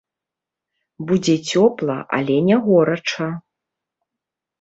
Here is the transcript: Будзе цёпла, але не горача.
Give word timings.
Будзе 1.09 1.35
цёпла, 1.55 1.97
але 2.19 2.37
не 2.47 2.57
горача. 2.69 3.29